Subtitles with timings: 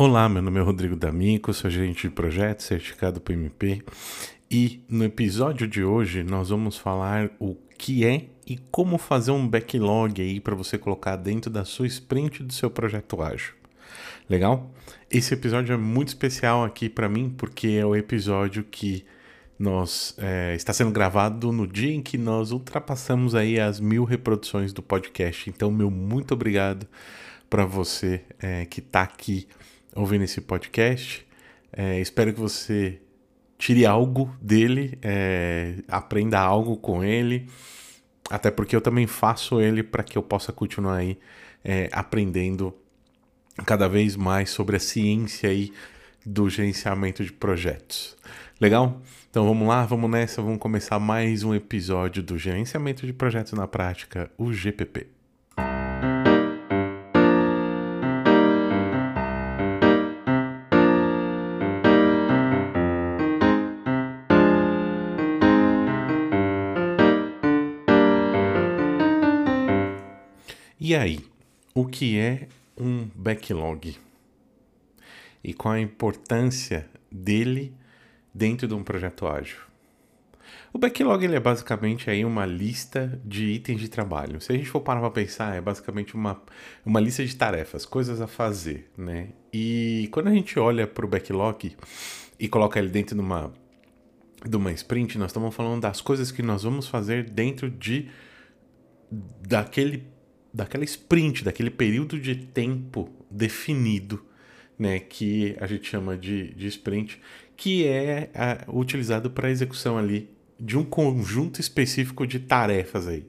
[0.00, 3.82] Olá, meu nome é Rodrigo D'Amico, sou gerente de projetos certificado PMP
[4.48, 9.44] e no episódio de hoje nós vamos falar o que é e como fazer um
[9.44, 13.54] backlog aí para você colocar dentro da sua sprint do seu projeto ágil.
[14.30, 14.70] Legal?
[15.10, 19.04] Esse episódio é muito especial aqui para mim porque é o episódio que
[19.58, 24.72] nós é, está sendo gravado no dia em que nós ultrapassamos aí as mil reproduções
[24.72, 25.50] do podcast.
[25.50, 26.86] Então, meu muito obrigado
[27.50, 29.48] para você é, que está aqui
[29.94, 31.26] ouvindo esse podcast.
[31.72, 33.00] É, espero que você
[33.58, 37.48] tire algo dele, é, aprenda algo com ele,
[38.30, 41.18] até porque eu também faço ele para que eu possa continuar aí
[41.64, 42.74] é, aprendendo
[43.66, 45.72] cada vez mais sobre a ciência aí
[46.24, 48.16] do gerenciamento de projetos.
[48.60, 49.00] Legal?
[49.30, 53.66] Então vamos lá, vamos nessa, vamos começar mais um episódio do Gerenciamento de Projetos na
[53.66, 55.17] Prática, o GPP.
[70.88, 71.20] E aí,
[71.74, 73.94] o que é um backlog?
[75.44, 77.74] E qual a importância dele
[78.32, 79.58] dentro de um projeto ágil?
[80.72, 84.40] O backlog ele é basicamente aí uma lista de itens de trabalho.
[84.40, 86.40] Se a gente for parar para pensar, é basicamente uma,
[86.86, 89.28] uma lista de tarefas, coisas a fazer, né?
[89.52, 91.76] E quando a gente olha para o backlog
[92.40, 93.52] e coloca ele dentro de uma,
[94.42, 98.08] de uma sprint, nós estamos falando das coisas que nós vamos fazer dentro de
[99.46, 100.16] daquele
[100.58, 104.20] daquela sprint, daquele período de tempo definido,
[104.76, 107.20] né, que a gente chama de, de sprint,
[107.56, 113.24] que é a, utilizado para a execução ali de um conjunto específico de tarefas aí,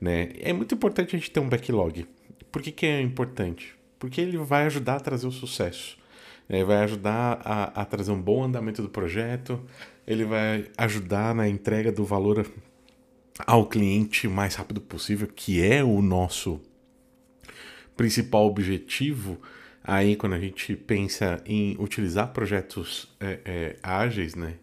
[0.00, 0.30] né?
[0.40, 2.06] É muito importante a gente ter um backlog.
[2.50, 3.74] Por que, que é importante?
[3.98, 5.98] Porque ele vai ajudar a trazer o sucesso,
[6.48, 6.64] né?
[6.64, 9.60] vai ajudar a, a trazer um bom andamento do projeto,
[10.06, 12.50] ele vai ajudar na entrega do valor
[13.46, 16.60] ao cliente o mais rápido possível, que é o nosso
[18.00, 19.38] principal objetivo
[19.84, 24.54] aí quando a gente pensa em utilizar projetos é, é, ágeis, né?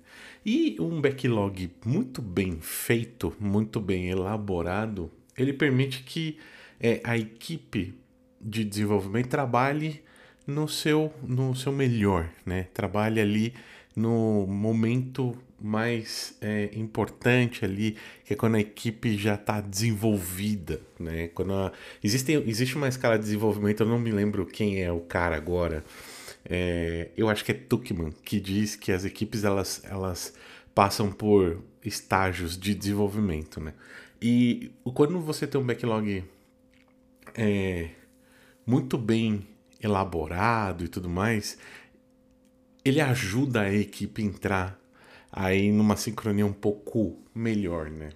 [0.43, 6.39] E um backlog muito bem feito, muito bem elaborado, ele permite que
[6.79, 7.93] é, a equipe
[8.41, 10.01] de desenvolvimento trabalhe
[10.47, 12.69] no seu, no seu melhor, né?
[12.73, 13.53] Trabalhe ali
[13.95, 21.29] no momento mais é, importante ali, que é quando a equipe já está desenvolvida, né?
[21.29, 21.71] Quando a,
[22.03, 25.83] existe, existe uma escala de desenvolvimento, eu não me lembro quem é o cara agora,
[26.45, 30.33] é, eu acho que é Tuckman, que diz que as equipes elas, elas
[30.73, 33.73] passam por estágios de desenvolvimento, né?
[34.21, 36.23] E quando você tem um backlog
[37.35, 37.89] é,
[38.65, 39.47] muito bem
[39.81, 41.57] elaborado e tudo mais,
[42.83, 44.79] ele ajuda a equipe a entrar
[45.31, 48.09] aí numa sincronia um pouco melhor, né?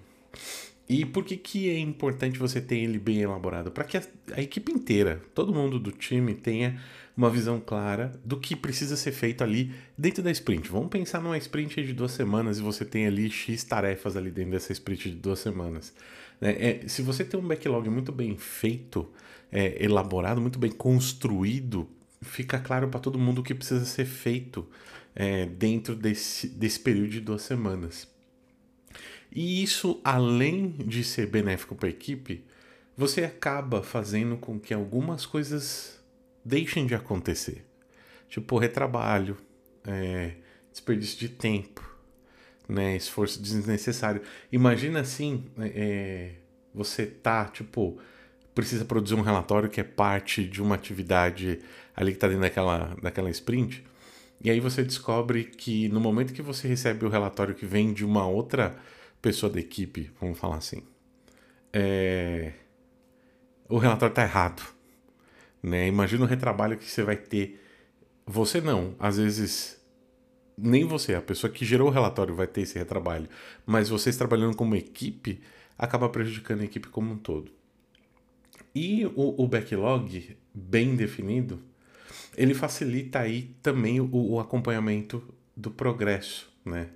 [0.88, 3.72] E por que, que é importante você ter ele bem elaborado?
[3.72, 6.82] Para que a, a, equipe inteira, todo mundo do time, tenha
[7.16, 10.70] uma visão clara do que precisa ser feito ali dentro da sprint.
[10.70, 14.52] Vamos pensar numa sprint de duas semanas e você tem ali X tarefas ali dentro
[14.52, 15.94] dessa sprint de duas semanas.
[16.42, 16.58] Né?
[16.60, 19.08] É, se você tem um backlog muito bem feito,
[19.50, 21.88] é, elaborado, muito bem construído,
[22.22, 24.68] fica claro para todo mundo o que precisa ser feito
[25.16, 28.08] é, dentro desse, desse período de duas semanas.
[29.32, 32.44] E isso, além de ser benéfico para a equipe,
[32.98, 36.00] você acaba fazendo com que algumas coisas
[36.44, 37.66] deixem de acontecer.
[38.28, 39.38] Tipo, retrabalho,
[39.86, 40.36] é,
[40.72, 41.90] desperdício de tempo,
[42.68, 44.22] né, esforço desnecessário.
[44.52, 46.34] Imagina assim, é,
[46.74, 48.00] você tá, tipo,
[48.54, 51.60] precisa produzir um relatório que é parte de uma atividade
[51.96, 53.84] ali que está dentro daquela, daquela sprint.
[54.44, 58.04] E aí você descobre que no momento que você recebe o relatório que vem de
[58.04, 58.76] uma outra
[59.22, 60.84] pessoa da equipe, vamos falar assim,
[61.72, 62.54] é...
[63.70, 64.64] o relatório está errado.
[65.62, 65.88] Né?
[65.88, 67.64] Imagina o retrabalho que você vai ter.
[68.26, 69.80] Você não, às vezes
[70.58, 73.28] nem você, a pessoa que gerou o relatório vai ter esse retrabalho,
[73.66, 75.42] mas vocês trabalhando como equipe
[75.78, 77.52] acaba prejudicando a equipe como um todo.
[78.74, 81.60] E o, o backlog bem definido,
[82.36, 85.24] ele facilita aí também o, o acompanhamento
[85.56, 86.90] do progresso, né?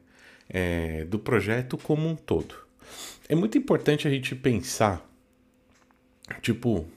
[0.48, 2.56] É, do projeto como um todo.
[3.28, 5.04] É muito importante a gente pensar,
[6.42, 6.88] tipo,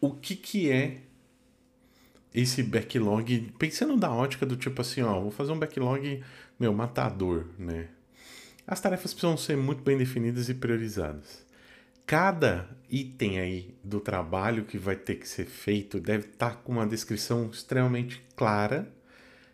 [0.00, 0.98] o que que é
[2.34, 6.22] esse backlog, pensando da ótica do tipo assim, ó, vou fazer um backlog,
[6.60, 7.88] meu, matador, né?
[8.66, 11.46] As tarefas precisam ser muito bem definidas e priorizadas.
[12.06, 16.72] cada item aí do trabalho que vai ter que ser feito deve estar tá com
[16.72, 18.92] uma descrição extremamente clara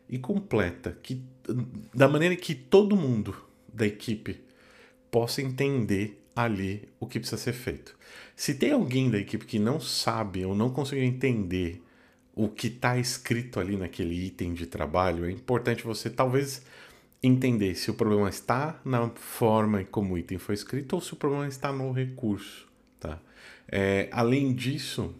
[0.08, 1.22] e completa, que
[1.94, 3.34] da maneira que todo mundo
[3.72, 4.40] da equipe
[5.10, 7.96] possa entender ali o que precisa ser feito.
[8.34, 11.82] Se tem alguém da equipe que não sabe ou não conseguiu entender
[12.34, 16.62] o que está escrito ali naquele item de trabalho, é importante você talvez
[17.22, 21.16] entender se o problema está na forma como o item foi escrito ou se o
[21.16, 22.71] problema está no recurso.
[23.02, 23.18] Tá?
[23.68, 25.12] É, além disso,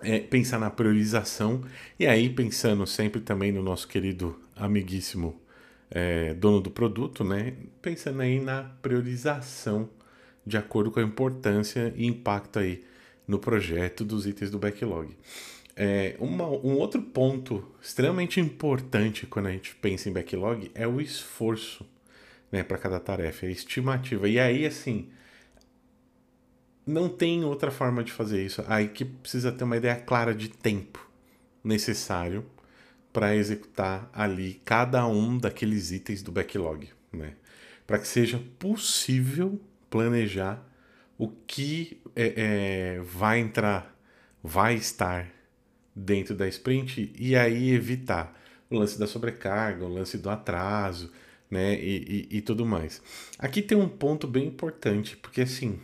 [0.00, 1.64] é, pensar na priorização
[1.98, 5.40] e aí pensando sempre também no nosso querido amiguíssimo
[5.90, 7.54] é, dono do produto, né?
[7.82, 9.90] Pensando aí na priorização
[10.46, 12.84] de acordo com a importância e impacto aí
[13.26, 15.16] no projeto dos itens do backlog.
[15.74, 21.00] É, uma, um outro ponto extremamente importante quando a gente pensa em backlog é o
[21.00, 21.84] esforço
[22.52, 24.28] né, para cada tarefa, a estimativa.
[24.28, 25.08] E aí, assim,
[26.86, 28.62] não tem outra forma de fazer isso.
[28.66, 31.08] A equipe precisa ter uma ideia clara de tempo
[31.62, 32.44] necessário
[33.12, 37.34] para executar ali cada um daqueles itens do backlog, né?
[37.86, 40.66] Para que seja possível planejar
[41.16, 42.34] o que é,
[42.96, 43.96] é, vai entrar,
[44.42, 45.30] vai estar
[45.94, 48.36] dentro da sprint e aí evitar
[48.68, 51.12] o lance da sobrecarga, o lance do atraso,
[51.50, 53.00] né, e, e, e tudo mais.
[53.38, 55.78] Aqui tem um ponto bem importante, porque assim,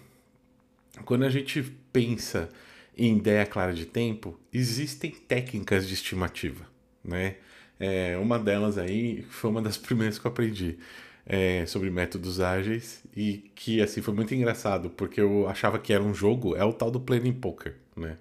[1.05, 2.49] quando a gente pensa
[2.97, 6.67] em ideia clara de tempo, existem técnicas de estimativa,
[7.05, 7.37] né?
[7.79, 10.79] É, uma delas aí foi uma das primeiras que eu aprendi
[11.27, 16.03] é, sobre métodos ágeis e que assim foi muito engraçado porque eu achava que era
[16.03, 18.19] um jogo, é o tal do planning poker, né?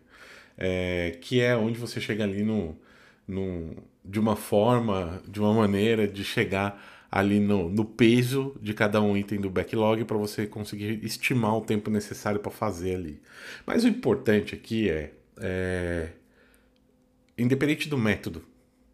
[0.59, 2.77] é, que é onde você chega ali no,
[3.27, 9.01] no, de uma forma, de uma maneira de chegar ali no, no peso de cada
[9.01, 13.19] um item do backlog para você conseguir estimar o tempo necessário para fazer ali.
[13.65, 16.09] Mas o importante aqui é, é
[17.37, 18.43] independente do método,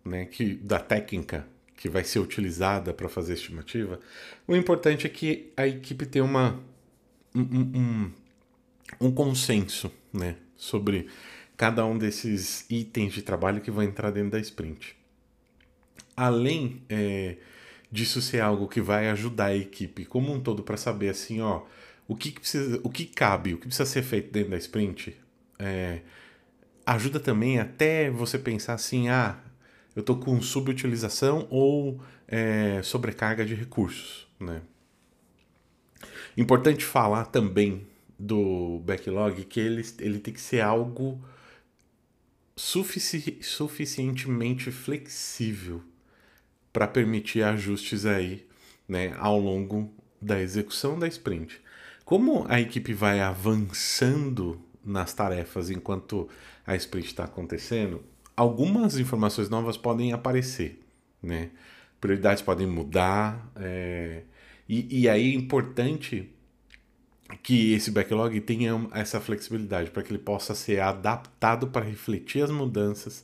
[0.04, 4.00] né, que, da técnica que vai ser utilizada para fazer a estimativa,
[4.48, 6.60] o importante é que a equipe tenha uma,
[7.34, 8.12] um, um,
[9.02, 11.08] um consenso né, sobre
[11.58, 14.96] cada um desses itens de trabalho que vão entrar dentro da sprint.
[16.16, 17.38] Além é,
[17.92, 21.64] disso ser algo que vai ajudar a equipe como um todo para saber assim, ó,
[22.08, 25.16] o que, precisa, o que cabe, o que precisa ser feito dentro da sprint,
[25.58, 26.02] é,
[26.86, 29.40] ajuda também até você pensar assim, ah,
[29.96, 34.62] eu estou com subutilização ou é, sobrecarga de recursos, né?
[36.38, 37.88] Importante falar também
[38.20, 41.24] do backlog que ele, ele tem que ser algo
[42.56, 45.82] sufici suficientemente flexível
[46.76, 48.46] para permitir ajustes aí,
[48.86, 51.62] né, ao longo da execução da sprint.
[52.04, 56.28] Como a equipe vai avançando nas tarefas enquanto
[56.68, 58.04] a sprint está acontecendo,
[58.36, 60.84] algumas informações novas podem aparecer,
[61.24, 61.50] né?
[62.02, 64.24] Prioridades podem mudar, é...
[64.68, 66.30] e, e aí é importante
[67.42, 72.52] que esse backlog tenha essa flexibilidade para que ele possa ser adaptado para refletir as
[72.52, 73.24] mudanças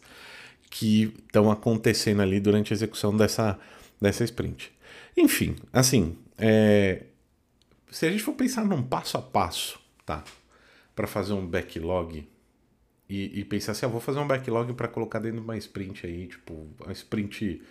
[0.72, 3.60] que estão acontecendo ali durante a execução dessa,
[4.02, 4.72] dessa sprint.
[5.16, 7.04] Enfim, assim, é,
[7.92, 10.24] se a gente for pensar num passo a passo, tá?
[10.96, 12.26] Para fazer um backlog
[13.10, 16.08] e, e, pensar assim, ah, vou fazer um backlog para colocar dentro de uma sprint
[16.08, 17.62] aí, tipo, a sprint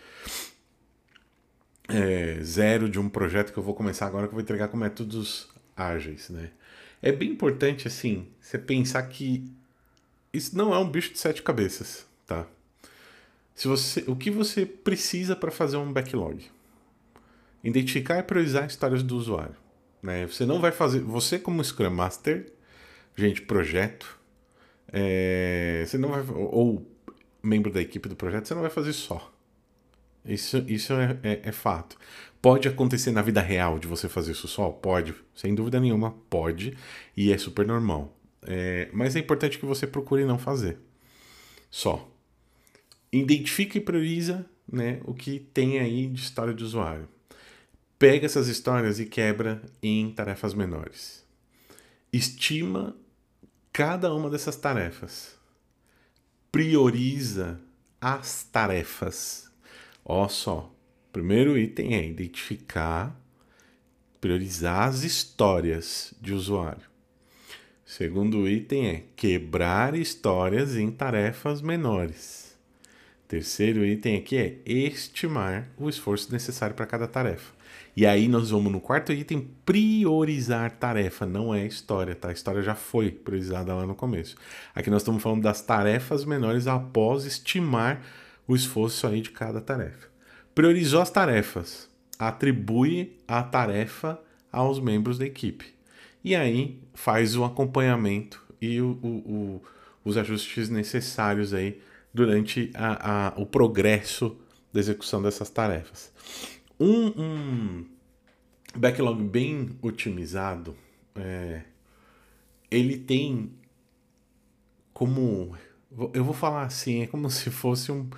[1.88, 4.76] é, zero de um projeto que eu vou começar agora que eu vou entregar com
[4.76, 6.50] métodos ágeis, né?
[7.00, 9.50] É bem importante, assim, você pensar que
[10.34, 12.46] isso não é um bicho de sete cabeças, tá?
[13.60, 16.46] Se você, o que você precisa para fazer um backlog?
[17.62, 19.54] Identificar e priorizar histórias do usuário.
[20.02, 20.26] Né?
[20.26, 21.00] Você não vai fazer.
[21.00, 22.50] Você, como Scrum Master,
[23.14, 24.18] gente, projeto,
[24.90, 26.24] é, você não vai.
[26.34, 26.90] Ou
[27.42, 29.30] membro da equipe do projeto, você não vai fazer só.
[30.24, 31.98] Isso, isso é, é, é, fato.
[32.40, 34.70] Pode acontecer na vida real de você fazer isso só?
[34.70, 36.78] Pode, sem dúvida nenhuma, pode,
[37.14, 38.16] e é super normal.
[38.42, 40.78] É, mas é importante que você procure não fazer.
[41.70, 42.09] Só.
[43.12, 47.08] Identifica e prioriza né, o que tem aí de história de usuário.
[47.98, 51.24] Pega essas histórias e quebra em tarefas menores.
[52.12, 52.96] Estima
[53.72, 55.36] cada uma dessas tarefas.
[56.50, 57.60] Prioriza
[58.00, 59.50] as tarefas
[60.04, 60.74] Ó só,
[61.12, 63.16] primeiro item é identificar,
[64.20, 66.88] priorizar as histórias de usuário.
[67.84, 72.49] Segundo item é quebrar histórias em tarefas menores.
[73.30, 77.52] Terceiro item aqui é estimar o esforço necessário para cada tarefa.
[77.96, 81.24] E aí nós vamos no quarto item, priorizar tarefa.
[81.26, 82.30] Não é história, tá?
[82.30, 84.34] A história já foi priorizada lá no começo.
[84.74, 88.02] Aqui nós estamos falando das tarefas menores após estimar
[88.48, 90.08] o esforço aí de cada tarefa.
[90.52, 94.20] Priorizou as tarefas, atribui a tarefa
[94.50, 95.72] aos membros da equipe.
[96.24, 99.62] E aí faz o acompanhamento e o, o, o,
[100.04, 101.80] os ajustes necessários aí
[102.12, 104.36] durante a, a, o progresso
[104.72, 106.12] da execução dessas tarefas.
[106.78, 107.86] Um, um
[108.74, 110.76] backlog bem otimizado,
[111.14, 111.62] é,
[112.70, 113.52] ele tem
[114.92, 115.56] como.
[116.14, 118.08] Eu vou falar assim, é como se fosse um,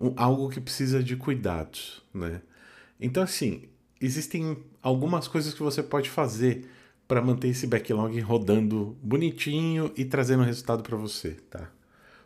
[0.00, 2.42] um, algo que precisa de cuidados, né?
[3.00, 3.64] Então, assim,
[4.00, 6.68] existem algumas coisas que você pode fazer
[7.08, 11.70] para manter esse backlog rodando bonitinho e trazendo resultado para você, tá?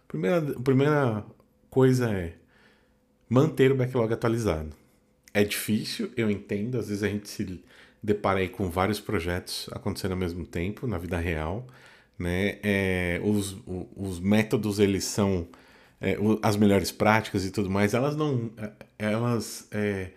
[0.09, 1.25] Primeira, primeira
[1.69, 2.35] coisa é
[3.29, 4.71] manter o backlog atualizado.
[5.35, 7.63] É difícil, eu entendo, às vezes a gente se
[8.03, 11.67] depara aí com vários projetos acontecendo ao mesmo tempo na vida real,
[12.19, 12.59] né?
[12.63, 13.57] É, os,
[13.97, 15.49] os métodos eles são
[16.01, 20.13] é, as melhores práticas e tudo mais, elas não, é, elas é,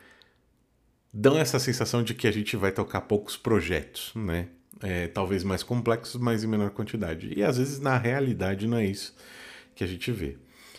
[1.12, 4.48] dão essa sensação de que a gente vai tocar poucos projetos, né?
[4.82, 7.34] É, talvez mais complexos, mas em menor quantidade.
[7.36, 9.14] E às vezes na realidade não é isso
[9.80, 10.36] que a gente vê.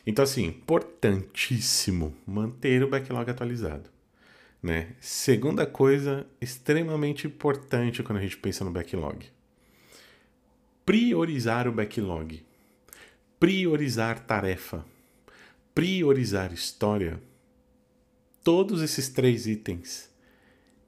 [0.07, 3.89] Então, assim, importantíssimo manter o backlog atualizado.
[4.63, 4.95] Né?
[5.01, 9.27] Segunda coisa, extremamente importante quando a gente pensa no backlog:
[10.85, 12.45] priorizar o backlog,
[13.39, 14.85] priorizar tarefa,
[15.75, 17.19] priorizar história.
[18.45, 20.11] Todos esses três itens,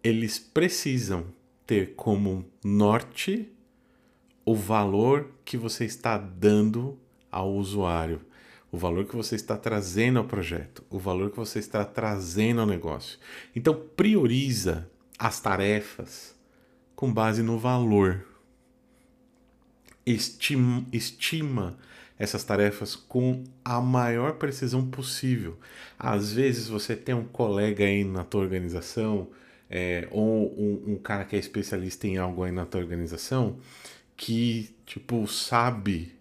[0.04, 1.26] eles precisam
[1.66, 3.50] ter como norte
[4.44, 6.98] o valor que você está dando
[7.32, 8.20] ao usuário,
[8.70, 12.66] o valor que você está trazendo ao projeto, o valor que você está trazendo ao
[12.66, 13.18] negócio.
[13.56, 16.34] Então prioriza as tarefas
[16.94, 18.26] com base no valor.
[20.04, 21.78] Estima, estima
[22.18, 25.58] essas tarefas com a maior precisão possível.
[25.98, 29.28] Às vezes você tem um colega aí na tua organização,
[29.68, 33.58] é, ou um, um, cara que é especialista em algo aí na tua organização,
[34.16, 36.12] que tipo sabe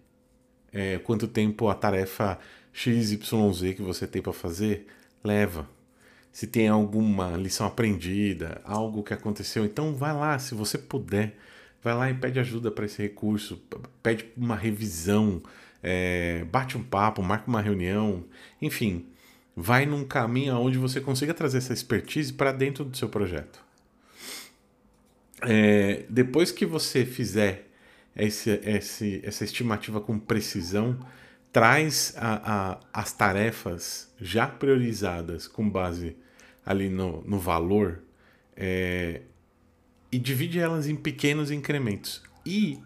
[0.72, 2.38] é, quanto tempo a tarefa
[2.72, 4.86] XYZ que você tem para fazer
[5.22, 5.68] leva.
[6.32, 11.36] Se tem alguma lição aprendida, algo que aconteceu, então vai lá, se você puder,
[11.82, 13.62] vai lá e pede ajuda para esse recurso,
[14.02, 15.42] pede uma revisão,
[15.82, 18.24] é, bate um papo, marca uma reunião,
[18.62, 19.04] enfim,
[19.54, 23.62] vai num caminho onde você consiga trazer essa expertise para dentro do seu projeto.
[25.42, 27.68] É, depois que você fizer
[28.16, 30.98] esse, esse, essa estimativa com precisão,
[31.52, 36.16] traz a, a, as tarefas já priorizadas com base
[36.64, 38.02] ali no, no valor
[38.56, 39.22] é,
[40.10, 42.22] e divide elas em pequenos incrementos.
[42.44, 42.78] E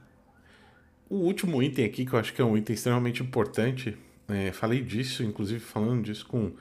[1.08, 3.96] o último item aqui, que eu acho que é um item extremamente importante,
[4.28, 6.52] é, falei disso, inclusive falando disso com,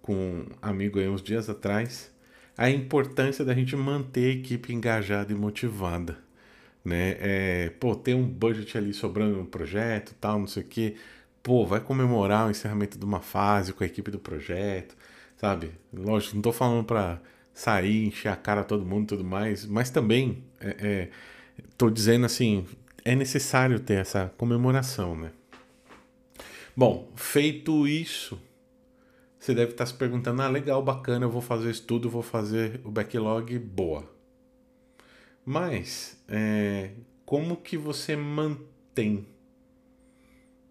[0.00, 2.12] com um amigo aí uns dias atrás,
[2.56, 6.29] a importância da gente manter a equipe engajada e motivada
[6.84, 7.16] né?
[7.20, 10.96] É, pô, tem um budget ali sobrando no projeto, tal, não sei o quê.
[11.42, 14.96] Pô, vai comemorar o encerramento de uma fase com a equipe do projeto,
[15.36, 15.72] sabe?
[15.92, 17.20] Lógico, não tô falando para
[17.52, 21.08] sair, encher a cara a todo mundo e tudo mais, mas também é, é,
[21.76, 22.66] tô dizendo assim,
[23.04, 25.30] é necessário ter essa comemoração, né?
[26.76, 28.40] Bom, feito isso,
[29.38, 32.80] você deve estar se perguntando: ah, legal, bacana, eu vou fazer isso tudo, vou fazer
[32.84, 34.19] o backlog, boa.
[35.52, 36.92] Mas é,
[37.26, 39.26] como que você mantém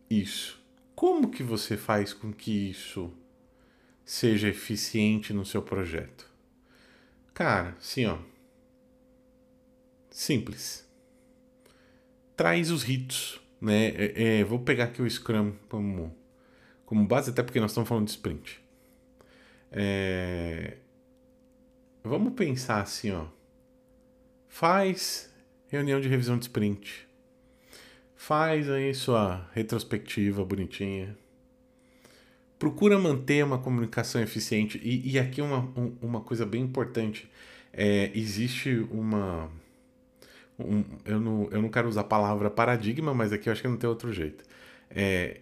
[0.09, 0.57] isso?
[0.95, 3.12] Como que você faz com que isso
[4.05, 6.31] seja eficiente no seu projeto?
[7.33, 8.19] Cara, sim, ó.
[10.09, 10.89] Simples.
[12.38, 13.88] Traz os ritos, né?
[13.88, 16.15] É, é, vou pegar aqui o Scrum como,
[16.86, 18.62] como base, até porque nós estamos falando de sprint.
[19.74, 20.77] É,
[22.01, 23.27] vamos pensar assim, ó.
[24.50, 25.29] Faz
[25.70, 27.08] reunião de revisão de sprint.
[28.15, 31.15] Faz aí sua retrospectiva bonitinha.
[32.58, 34.77] Procura manter uma comunicação eficiente.
[34.84, 37.29] E, e aqui uma, um, uma coisa bem importante.
[37.72, 39.50] É, existe uma.
[40.60, 43.68] Um, eu, não, eu não quero usar a palavra paradigma, mas aqui eu acho que
[43.68, 44.44] não tem outro jeito.
[44.89, 45.39] É,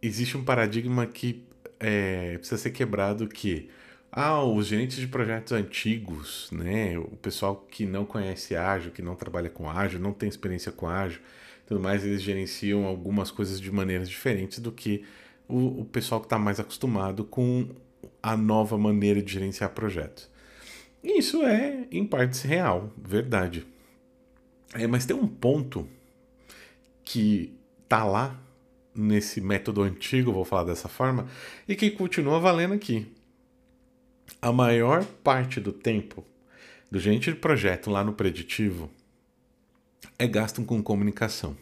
[0.00, 1.44] existe um paradigma que
[1.78, 3.68] é, precisa ser quebrado que
[4.14, 6.98] ah, os gerentes de projetos antigos, né?
[6.98, 10.86] O pessoal que não conhece ágil, que não trabalha com ágil, não tem experiência com
[10.86, 11.22] ágil,
[11.66, 15.02] tudo mais, eles gerenciam algumas coisas de maneiras diferentes do que
[15.48, 17.70] o, o pessoal que está mais acostumado com
[18.22, 20.30] a nova maneira de gerenciar projetos.
[21.02, 23.66] Isso é, em partes, real, verdade.
[24.74, 25.88] É, mas tem um ponto
[27.02, 28.38] que tá lá
[28.94, 31.26] nesse método antigo, vou falar dessa forma,
[31.66, 33.10] e que continua valendo aqui.
[34.44, 36.24] A maior parte do tempo
[36.90, 38.90] do gerente de projeto lá no preditivo
[40.18, 41.56] é gasto com comunicação.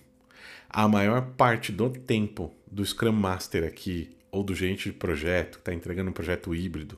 [0.67, 5.61] A maior parte do tempo do Scrum Master aqui, ou do gerente de projeto, que
[5.61, 6.97] está entregando um projeto híbrido,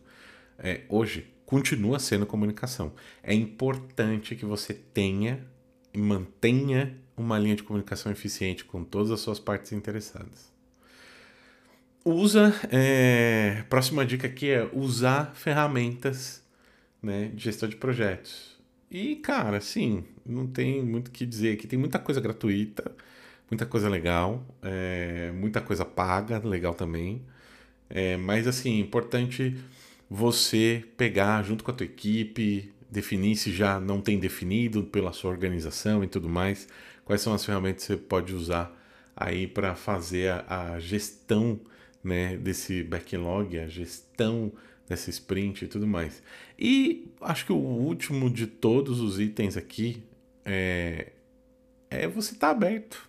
[0.56, 2.92] é, hoje continua sendo comunicação.
[3.20, 5.44] É importante que você tenha
[5.92, 10.51] e mantenha uma linha de comunicação eficiente com todas as suas partes interessadas.
[12.04, 16.42] Usa, é, próxima dica aqui é usar ferramentas
[17.00, 18.58] né, de gestão de projetos.
[18.90, 21.66] E, cara, sim, não tem muito o que dizer aqui.
[21.66, 22.90] Tem muita coisa gratuita,
[23.50, 27.22] muita coisa legal, é, muita coisa paga, legal também.
[27.88, 29.56] É, mas, assim, importante
[30.10, 35.30] você pegar junto com a tua equipe, definir se já não tem definido pela sua
[35.30, 36.68] organização e tudo mais,
[37.04, 38.76] quais são as ferramentas que você pode usar
[39.16, 41.60] aí para fazer a, a gestão
[42.02, 44.52] né, desse backlog, a gestão
[44.88, 46.22] dessa sprint e tudo mais.
[46.58, 50.02] E acho que o último de todos os itens aqui
[50.44, 51.12] é,
[51.90, 53.08] é você estar tá aberto.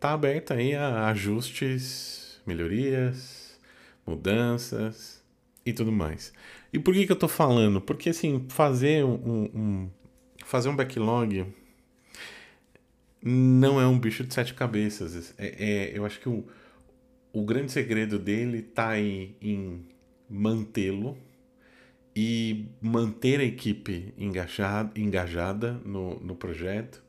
[0.00, 3.58] Tá aberto aí a ajustes, melhorias,
[4.06, 5.22] mudanças
[5.64, 6.32] e tudo mais.
[6.72, 7.80] E por que, que eu tô falando?
[7.80, 9.90] Porque assim, fazer um, um
[10.44, 11.46] fazer um backlog
[13.22, 15.34] não é um bicho de sete cabeças.
[15.38, 16.44] É, é eu acho que o,
[17.34, 19.84] o grande segredo dele está em
[20.30, 21.18] mantê-lo
[22.14, 27.02] e manter a equipe engajada, engajada no, no projeto,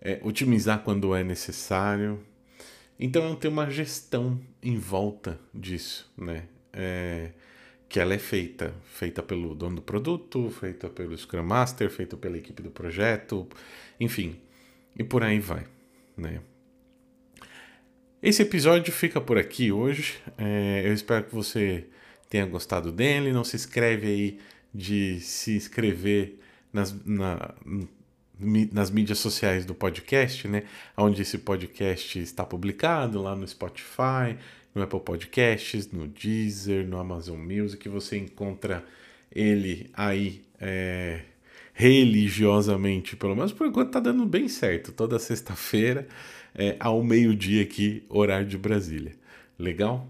[0.00, 2.20] é, otimizar quando é necessário.
[2.98, 6.48] Então, tem uma gestão em volta disso, né?
[6.72, 7.30] É,
[7.88, 12.36] que ela é feita, feita pelo dono do produto, feita pelo Scrum Master, feita pela
[12.36, 13.48] equipe do projeto,
[13.98, 14.36] enfim,
[14.98, 15.64] e por aí vai,
[16.16, 16.40] né?
[18.20, 20.16] Esse episódio fica por aqui hoje.
[20.36, 21.84] É, eu espero que você
[22.28, 23.32] tenha gostado dele.
[23.32, 24.38] Não se inscreve aí
[24.74, 26.36] de se inscrever
[26.72, 27.54] nas, na,
[28.72, 30.64] nas mídias sociais do podcast, né?
[30.96, 34.36] Onde esse podcast está publicado, lá no Spotify,
[34.74, 37.88] no Apple Podcasts, no Deezer, no Amazon Music.
[37.88, 38.84] Você encontra
[39.30, 41.20] ele aí é,
[41.72, 44.90] religiosamente, pelo menos por enquanto tá dando bem certo.
[44.90, 46.08] Toda sexta-feira,
[46.54, 49.14] é, ao meio-dia aqui, horário de Brasília.
[49.58, 50.08] Legal?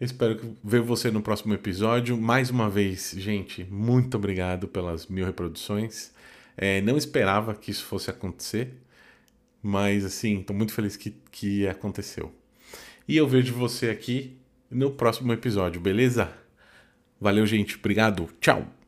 [0.00, 2.16] Espero ver você no próximo episódio.
[2.16, 6.12] Mais uma vez, gente, muito obrigado pelas mil reproduções.
[6.56, 8.74] É, não esperava que isso fosse acontecer,
[9.62, 12.32] mas assim, estou muito feliz que, que aconteceu.
[13.08, 14.36] E eu vejo você aqui
[14.70, 16.32] no próximo episódio, beleza?
[17.20, 17.76] Valeu, gente.
[17.76, 18.28] Obrigado.
[18.40, 18.83] Tchau.